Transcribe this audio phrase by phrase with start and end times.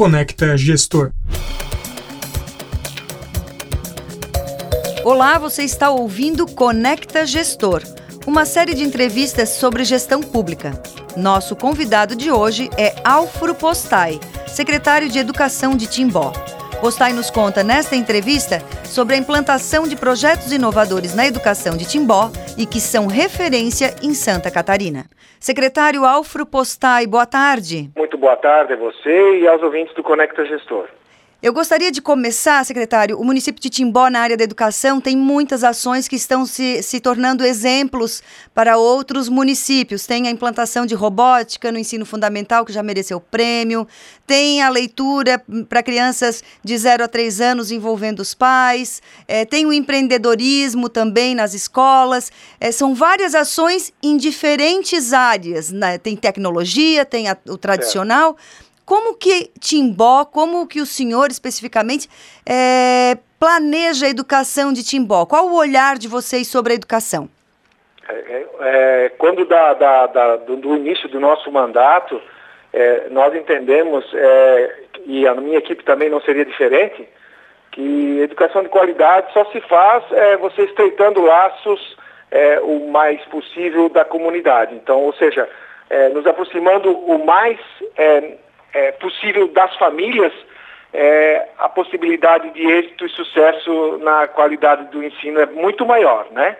[0.00, 1.12] Conecta Gestor.
[5.04, 7.82] Olá, você está ouvindo Conecta Gestor,
[8.26, 10.82] uma série de entrevistas sobre gestão pública.
[11.18, 14.18] Nosso convidado de hoje é Alfro Postai,
[14.48, 16.32] secretário de Educação de Timbó.
[16.80, 22.30] Postai nos conta nesta entrevista sobre a implantação de projetos inovadores na educação de Timbó
[22.56, 25.04] e que são referência em Santa Catarina.
[25.38, 27.90] Secretário Alfro Postai, boa tarde.
[27.94, 30.88] Muito boa tarde a você e aos ouvintes do Conecta Gestor.
[31.42, 33.18] Eu gostaria de começar, secretário.
[33.18, 37.00] O município de Timbó, na área da educação, tem muitas ações que estão se, se
[37.00, 38.22] tornando exemplos
[38.54, 40.06] para outros municípios.
[40.06, 43.88] Tem a implantação de robótica no ensino fundamental, que já mereceu prêmio.
[44.26, 49.00] Tem a leitura para crianças de 0 a 3 anos envolvendo os pais.
[49.26, 52.30] É, tem o empreendedorismo também nas escolas.
[52.60, 55.70] É, são várias ações em diferentes áreas.
[55.70, 55.96] Né?
[55.96, 58.36] Tem tecnologia, tem a, o tradicional.
[58.36, 62.08] É como que Timbó, como que o senhor especificamente
[62.44, 65.24] é, planeja a educação de Timbó?
[65.26, 67.28] Qual o olhar de vocês sobre a educação?
[68.08, 72.20] É, é, é quando da, da, da, do, do, início do nosso mandato,
[72.72, 77.08] é, nós entendemos, é, e a minha equipe também não seria diferente,
[77.70, 80.02] que educação de qualidade só se faz
[80.40, 81.96] você estreitando laços
[82.62, 84.74] o mais possível da comunidade.
[84.74, 85.48] Então, ou seja,
[86.12, 87.60] nos aproximando o mais
[87.96, 88.36] é,
[88.92, 90.32] possível das famílias,
[90.92, 96.56] é, a possibilidade de êxito e sucesso na qualidade do ensino é muito maior, né?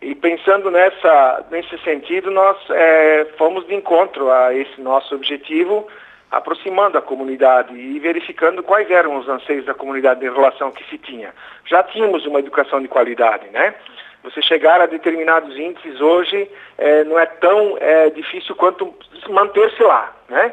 [0.00, 5.86] E pensando nessa, nesse sentido, nós é, fomos de encontro a esse nosso objetivo,
[6.30, 10.96] aproximando a comunidade e verificando quais eram os anseios da comunidade em relação que se
[10.96, 11.34] tinha.
[11.66, 13.74] Já tínhamos uma educação de qualidade, né?
[14.22, 18.94] Você chegar a determinados índices hoje é, não é tão é, difícil quanto
[19.28, 20.52] manter-se lá, né?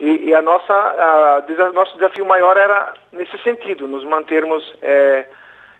[0.00, 5.26] E, e a nossa, a, nosso desafio maior era nesse sentido, nos mantermos é,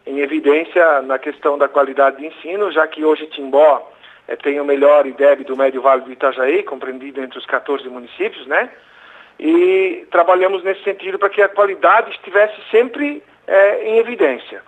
[0.06, 3.90] em evidência na questão da qualidade de ensino, já que hoje Timbó
[4.28, 8.46] é, tem o melhor IDEB do Médio Vale do Itajaí, compreendido entre os 14 municípios,
[8.46, 8.68] né?
[9.38, 14.62] E trabalhamos nesse sentido para que a qualidade estivesse sempre é, em evidência.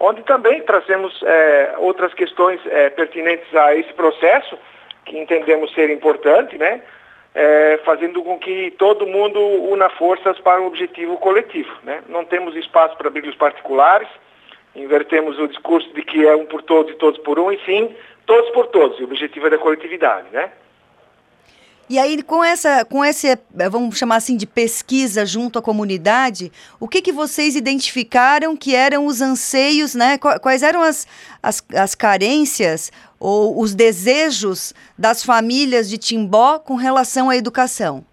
[0.00, 4.58] Onde também trazemos é, outras questões é, pertinentes a esse processo,
[5.04, 6.82] que entendemos ser importante, né?
[7.40, 11.70] É, fazendo com que todo mundo una forças para um objetivo coletivo.
[11.84, 12.02] Né?
[12.08, 14.08] Não temos espaço para brilhos particulares,
[14.74, 17.94] invertemos o discurso de que é um por todos e todos por um, e sim,
[18.26, 18.98] todos por todos.
[18.98, 20.50] O objetivo é da coletividade, né?
[21.88, 23.38] E aí, com essa, com esse,
[23.70, 29.06] vamos chamar assim, de pesquisa junto à comunidade, o que, que vocês identificaram que eram
[29.06, 30.18] os anseios, né?
[30.18, 31.06] Quais eram as,
[31.42, 38.04] as, as carências ou os desejos das famílias de Timbó com relação à educação?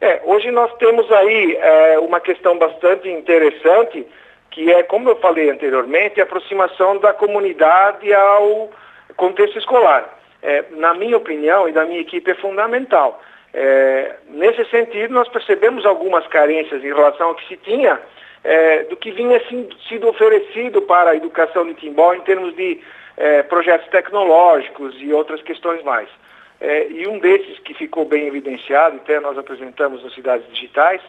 [0.00, 4.06] É, hoje nós temos aí é, uma questão bastante interessante,
[4.50, 8.70] que é, como eu falei anteriormente, a aproximação da comunidade ao
[9.16, 13.20] contexto escolar é, na minha opinião e da minha equipe, é fundamental.
[13.52, 17.98] É, nesse sentido, nós percebemos algumas carências em relação ao que se tinha
[18.44, 19.40] é, do que vinha
[19.88, 22.80] sido oferecido para a educação de Timbó em termos de
[23.16, 26.08] é, projetos tecnológicos e outras questões mais.
[26.60, 31.00] É, e um desses que ficou bem evidenciado, até nós apresentamos nas cidades digitais,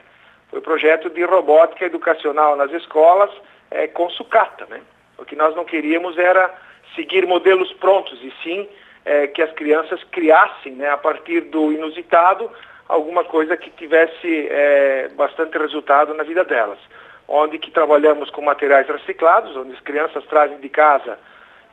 [0.50, 3.31] foi o projeto de robótica educacional nas escolas
[3.72, 4.66] é, com sucata.
[4.69, 4.81] Né?
[5.17, 6.53] O que nós não queríamos era
[6.96, 8.67] seguir modelos prontos, e sim
[9.06, 12.50] é, que as crianças criassem, né, a partir do inusitado,
[12.88, 16.79] alguma coisa que tivesse é, bastante resultado na vida delas.
[17.28, 21.17] Onde que trabalhamos com materiais reciclados, onde as crianças trazem de casa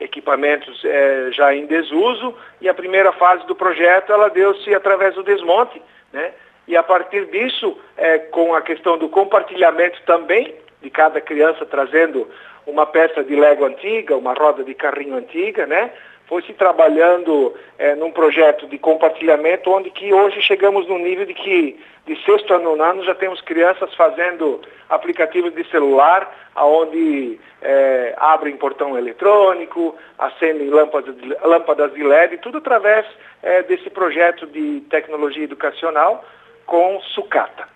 [0.00, 5.22] equipamentos é, já em desuso e a primeira fase do projeto ela deu-se através do
[5.22, 5.80] desmonte,
[6.12, 6.32] né?
[6.66, 12.28] E a partir disso, é, com a questão do compartilhamento também, de cada criança trazendo
[12.66, 15.90] uma peça de Lego antiga, uma roda de carrinho antiga, né?
[16.26, 21.34] Foi se trabalhando é, num projeto de compartilhamento, onde que hoje chegamos no nível de
[21.34, 28.14] que de sexto a nono ano já temos crianças fazendo aplicativos de celular, onde é,
[28.18, 33.06] abrem portão eletrônico, acendem lâmpadas, lâmpadas de LED, tudo através
[33.42, 36.24] é, desse projeto de tecnologia educacional
[36.66, 37.73] com sucata.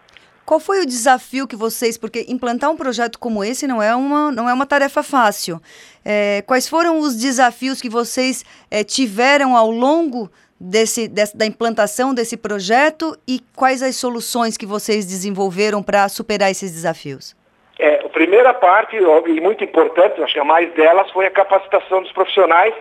[0.49, 4.33] Qual foi o desafio que vocês, porque implantar um projeto como esse não é uma,
[4.33, 5.61] não é uma tarefa fácil.
[6.03, 12.15] É, quais foram os desafios que vocês é, tiveram ao longo desse, desse, da implantação
[12.15, 17.37] desse projeto e quais as soluções que vocês desenvolveram para superar esses desafios?
[17.79, 22.03] É, a primeira parte, e muito importante, acho que a mais delas, foi a capacitação
[22.03, 22.73] dos profissionais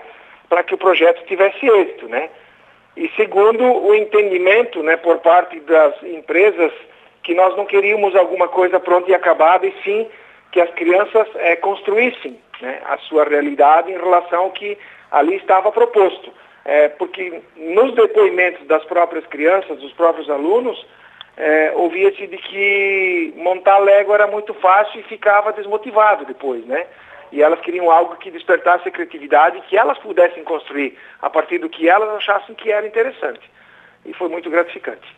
[0.48, 2.30] para que o projeto tivesse êxito, né?
[2.96, 6.72] E segundo, o entendimento né, por parte das empresas
[7.28, 10.08] que nós não queríamos alguma coisa pronta e acabada, e sim
[10.50, 14.78] que as crianças é, construíssem né, a sua realidade em relação ao que
[15.12, 16.32] ali estava proposto.
[16.64, 20.86] É, porque nos depoimentos das próprias crianças, dos próprios alunos,
[21.36, 26.88] é, ouvia-se de que montar Lego era muito fácil e ficava desmotivado depois, né?
[27.30, 31.68] E elas queriam algo que despertasse a criatividade que elas pudessem construir a partir do
[31.68, 33.42] que elas achassem que era interessante.
[34.06, 35.18] E foi muito gratificante.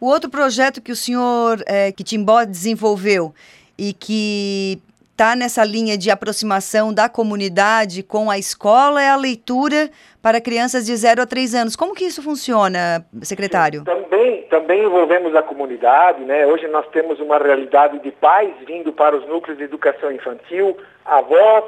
[0.00, 3.34] O outro projeto que o senhor é, que Timbó desenvolveu
[3.76, 4.80] e que
[5.10, 9.90] está nessa linha de aproximação da comunidade com a escola é a leitura
[10.22, 11.74] para crianças de 0 a 3 anos.
[11.74, 13.82] Como que isso funciona, secretário?
[13.82, 16.46] Também, também envolvemos a comunidade, né?
[16.46, 21.64] Hoje nós temos uma realidade de pais vindo para os núcleos de educação infantil, avós,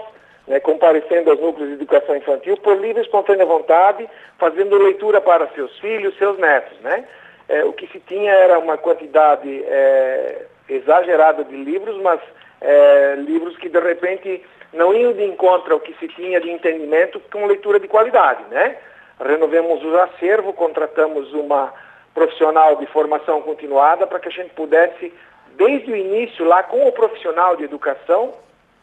[0.47, 5.49] né, comparecendo aos núcleos de educação infantil por livre e espontânea vontade, fazendo leitura para
[5.49, 7.05] seus filhos, seus netos, né?
[7.51, 12.21] É, o que se tinha era uma quantidade é, exagerada de livros, mas
[12.61, 17.21] é, livros que de repente não iam de encontro ao que se tinha de entendimento
[17.33, 18.77] com leitura de qualidade, né?
[19.19, 21.75] Renovemos o acervo, contratamos uma
[22.15, 25.13] profissional de formação continuada para que a gente pudesse,
[25.57, 28.33] desde o início, lá com o profissional de educação,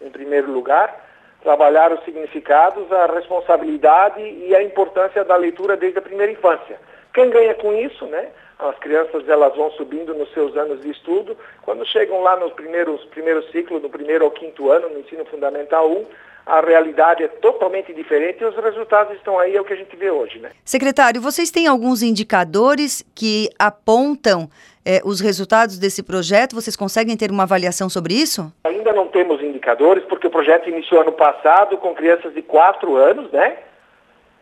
[0.01, 0.93] em primeiro lugar,
[1.41, 6.77] trabalhar os significados, a responsabilidade e a importância da leitura desde a primeira infância.
[7.13, 8.27] Quem ganha com isso, né?
[8.59, 11.37] As crianças elas vão subindo nos seus anos de estudo.
[11.63, 15.89] Quando chegam lá nos primeiros, primeiros ciclos, do primeiro ao quinto ano, no ensino fundamental
[15.89, 16.05] 1,
[16.47, 19.95] a realidade é totalmente diferente e os resultados estão aí, é o que a gente
[19.97, 20.39] vê hoje.
[20.39, 20.51] Né?
[20.63, 24.49] Secretário, vocês têm alguns indicadores que apontam
[24.85, 26.55] eh, os resultados desse projeto?
[26.55, 28.51] Vocês conseguem ter uma avaliação sobre isso?
[28.63, 33.29] Ainda não temos indicadores, porque o projeto iniciou ano passado com crianças de 4 anos,
[33.31, 33.57] né?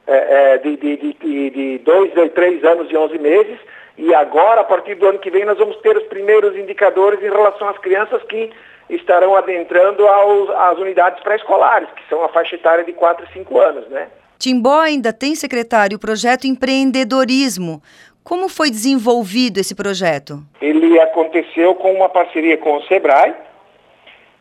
[0.08, 3.58] É, é, de, de, de, de dois, três anos e 11 meses,
[3.97, 7.30] e agora, a partir do ano que vem, nós vamos ter os primeiros indicadores em
[7.30, 8.51] relação às crianças que
[8.89, 13.59] estarão adentrando aos, às unidades pré-escolares, que são a faixa etária de 4 e 5
[13.59, 14.07] anos, né?
[14.38, 17.81] Timbó ainda tem, secretário, o projeto Empreendedorismo.
[18.24, 20.39] Como foi desenvolvido esse projeto?
[20.62, 23.33] Ele aconteceu com uma parceria com o SEBRAE,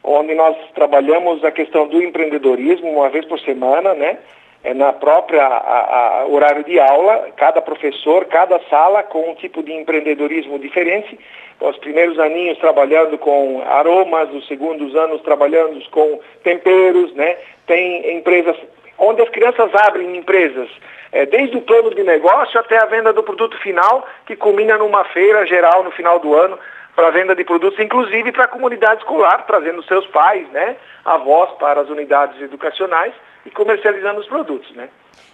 [0.02, 4.18] onde nós trabalhamos a questão do empreendedorismo uma vez por semana, né?
[4.64, 9.62] É, na própria a, a, horário de aula, cada professor, cada sala com um tipo
[9.62, 11.18] de empreendedorismo diferente.
[11.60, 17.36] Os primeiros aninhos trabalhando com aromas, os segundos anos trabalhando com temperos, né?
[17.66, 18.56] Tem empresas
[18.98, 20.68] onde as crianças abrem empresas,
[21.12, 25.04] é, desde o plano de negócio até a venda do produto final, que culmina numa
[25.04, 26.58] feira geral no final do ano
[26.94, 31.80] para venda de produtos, inclusive para a comunidade escolar, trazendo seus pais, né, avós para
[31.80, 33.12] as unidades educacionais
[33.44, 34.88] e comercializando os produtos, né?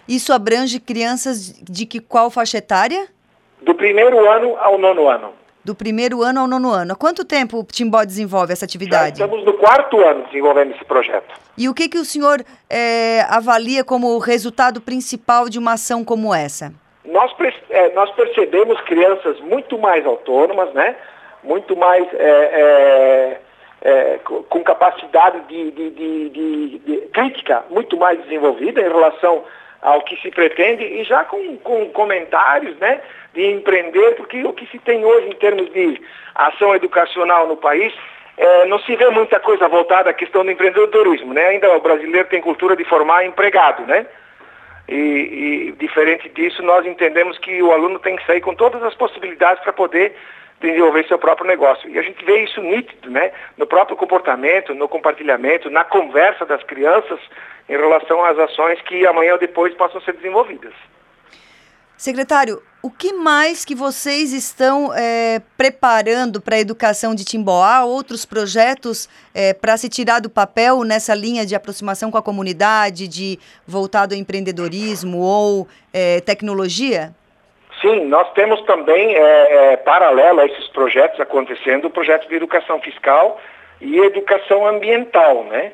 [0.07, 3.07] Isso abrange crianças de que qual faixa etária?
[3.61, 5.33] Do primeiro ano ao nono ano.
[5.63, 6.93] Do primeiro ano ao nono ano.
[6.93, 9.19] Há quanto tempo o Timbó desenvolve essa atividade?
[9.19, 11.39] Já estamos no quarto ano desenvolvendo esse projeto.
[11.55, 16.03] E o que, que o senhor é, avalia como o resultado principal de uma ação
[16.03, 16.73] como essa?
[17.05, 17.31] Nós,
[17.69, 20.95] é, nós percebemos crianças muito mais autônomas, né?
[21.43, 23.39] muito mais é,
[23.81, 29.43] é, com capacidade de, de, de, de, crítica muito mais desenvolvida em relação
[29.81, 33.01] ao que se pretende e já com, com comentários né,
[33.33, 35.99] de empreender, porque o que se tem hoje em termos de
[36.35, 37.91] ação educacional no país
[38.37, 41.47] é, não se vê muita coisa voltada à questão do empreendedorismo, né?
[41.47, 44.05] Ainda o brasileiro tem cultura de formar empregado, né?
[44.87, 48.95] E, e diferente disso, nós entendemos que o aluno tem que sair com todas as
[48.95, 50.15] possibilidades para poder
[50.61, 51.89] desenvolver seu próprio negócio.
[51.89, 53.31] E a gente vê isso nítido, né?
[53.57, 57.19] No próprio comportamento, no compartilhamento, na conversa das crianças
[57.67, 60.73] em relação às ações que amanhã ou depois possam ser desenvolvidas.
[61.97, 67.83] Secretário, o que mais que vocês estão é, preparando para a educação de Timboá?
[67.83, 73.07] Outros projetos é, para se tirar do papel nessa linha de aproximação com a comunidade,
[73.07, 73.37] de
[73.67, 77.13] voltado ao empreendedorismo ou é, tecnologia?
[77.81, 82.79] Sim, nós temos também, é, é, paralelo a esses projetos acontecendo, o projeto de educação
[82.79, 83.41] fiscal
[83.81, 85.73] e educação ambiental, né?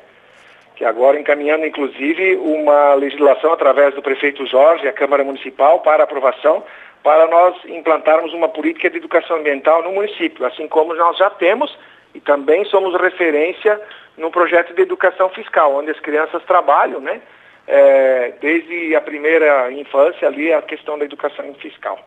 [0.74, 6.04] Que agora encaminhando, inclusive, uma legislação através do prefeito Jorge e a Câmara Municipal para
[6.04, 6.64] aprovação,
[7.02, 11.76] para nós implantarmos uma política de educação ambiental no município, assim como nós já temos
[12.14, 13.78] e também somos referência
[14.16, 17.20] no projeto de educação fiscal, onde as crianças trabalham, né?
[17.68, 21.98] É, desde a primeira infância ali a questão da educação fiscal.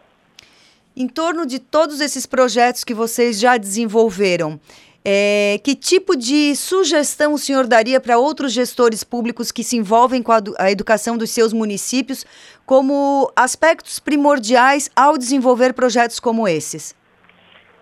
[0.98, 4.60] Em torno de todos esses projetos que vocês já desenvolveram,
[5.06, 10.22] é, que tipo de sugestão o senhor daria para outros gestores públicos que se envolvem
[10.22, 12.26] com a, a, educação dos seus municípios
[12.66, 16.96] como aspectos primordiais ao desenvolver projetos como esses?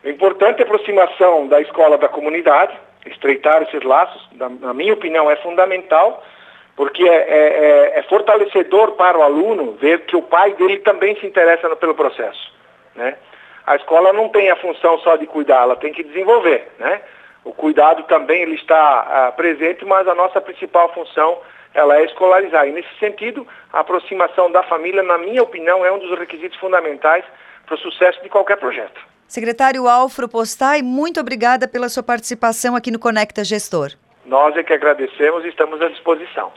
[0.04, 4.30] O importante é a aproximação da escola da comunidade, estreitar esses laços,
[4.62, 6.24] na minha opinião, é fundamental,
[6.80, 11.14] porque é, é, é, é, fortalecedor para o aluno ver que o pai dele também
[11.20, 12.54] se interessa pelo processo.
[12.96, 13.18] Né?
[13.68, 16.72] A escola não tem a função só de cuidar, ela tem que desenvolver.
[16.80, 17.02] Né?
[17.44, 21.40] O cuidado também ele está ah, presente, mas a nossa principal função
[21.74, 22.66] ela é escolarizar.
[22.66, 27.26] E nesse sentido, a aproximação da família, na minha opinião, é um dos requisitos fundamentais
[27.66, 29.02] para o sucesso de qualquer projeto.
[29.28, 33.90] Secretário Alfro Postai, muito obrigada pela sua participação aqui no Conecta Gestor.
[34.26, 36.54] Nós é que agradecemos e estamos à disposição.